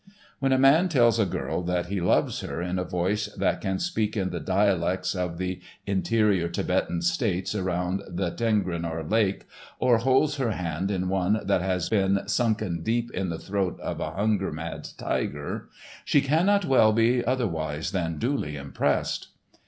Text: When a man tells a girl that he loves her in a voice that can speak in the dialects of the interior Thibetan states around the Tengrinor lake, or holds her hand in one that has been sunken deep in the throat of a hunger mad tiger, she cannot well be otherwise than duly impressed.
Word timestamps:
When 0.39 0.51
a 0.51 0.57
man 0.57 0.89
tells 0.89 1.19
a 1.19 1.27
girl 1.27 1.61
that 1.61 1.85
he 1.85 2.01
loves 2.01 2.39
her 2.39 2.59
in 2.59 2.79
a 2.79 2.83
voice 2.83 3.27
that 3.37 3.61
can 3.61 3.77
speak 3.77 4.17
in 4.17 4.31
the 4.31 4.39
dialects 4.39 5.13
of 5.13 5.37
the 5.37 5.61
interior 5.85 6.49
Thibetan 6.49 7.03
states 7.03 7.53
around 7.53 8.01
the 8.07 8.31
Tengrinor 8.31 9.03
lake, 9.07 9.45
or 9.77 9.99
holds 9.99 10.37
her 10.37 10.53
hand 10.53 10.89
in 10.89 11.07
one 11.07 11.41
that 11.45 11.61
has 11.61 11.87
been 11.87 12.27
sunken 12.27 12.81
deep 12.81 13.11
in 13.13 13.29
the 13.29 13.37
throat 13.37 13.79
of 13.79 13.99
a 13.99 14.09
hunger 14.13 14.51
mad 14.51 14.87
tiger, 14.97 15.69
she 16.03 16.21
cannot 16.21 16.65
well 16.65 16.93
be 16.93 17.23
otherwise 17.23 17.91
than 17.91 18.17
duly 18.17 18.55
impressed. 18.55 19.27